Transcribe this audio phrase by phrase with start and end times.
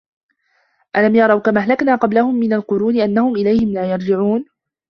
[0.95, 4.45] أَلَم يَرَوا كَم أَهلَكنا قَبلَهُم مِنَ القُرونِ أَنَّهُم إِلَيهِم لا يَرجِعونَ